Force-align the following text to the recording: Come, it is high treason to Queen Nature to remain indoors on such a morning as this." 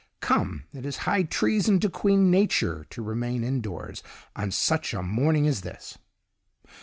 Come, 0.19 0.63
it 0.73 0.83
is 0.83 0.97
high 1.05 1.21
treason 1.21 1.79
to 1.81 1.87
Queen 1.87 2.31
Nature 2.31 2.87
to 2.89 3.03
remain 3.03 3.43
indoors 3.43 4.01
on 4.35 4.49
such 4.49 4.95
a 4.95 5.03
morning 5.03 5.45
as 5.45 5.61
this." 5.61 5.99